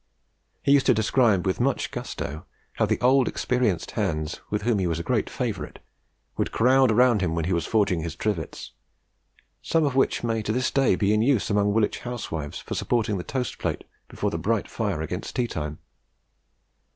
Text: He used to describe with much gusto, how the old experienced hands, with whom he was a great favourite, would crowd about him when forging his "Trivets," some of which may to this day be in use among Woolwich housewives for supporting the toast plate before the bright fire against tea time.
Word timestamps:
He 0.63 0.71
used 0.71 0.87
to 0.87 0.95
describe 0.95 1.45
with 1.45 1.59
much 1.59 1.91
gusto, 1.91 2.47
how 2.73 2.87
the 2.87 2.99
old 3.01 3.27
experienced 3.27 3.91
hands, 3.91 4.41
with 4.49 4.63
whom 4.63 4.79
he 4.79 4.87
was 4.87 4.97
a 4.97 5.03
great 5.03 5.29
favourite, 5.29 5.77
would 6.37 6.51
crowd 6.51 6.89
about 6.89 7.21
him 7.21 7.35
when 7.35 7.45
forging 7.61 8.01
his 8.01 8.15
"Trivets," 8.15 8.71
some 9.61 9.83
of 9.85 9.95
which 9.95 10.23
may 10.23 10.41
to 10.41 10.51
this 10.51 10.71
day 10.71 10.95
be 10.95 11.13
in 11.13 11.21
use 11.21 11.51
among 11.51 11.71
Woolwich 11.71 11.99
housewives 11.99 12.57
for 12.57 12.73
supporting 12.73 13.19
the 13.19 13.23
toast 13.23 13.59
plate 13.59 13.83
before 14.07 14.31
the 14.31 14.39
bright 14.39 14.67
fire 14.67 15.03
against 15.03 15.35
tea 15.35 15.45
time. 15.45 15.77